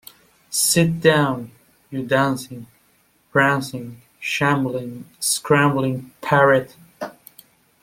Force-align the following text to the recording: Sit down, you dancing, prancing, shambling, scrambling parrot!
Sit 0.49 0.99
down, 0.99 1.51
you 1.91 2.03
dancing, 2.03 2.65
prancing, 3.31 4.01
shambling, 4.19 5.05
scrambling 5.19 6.09
parrot! 6.21 6.75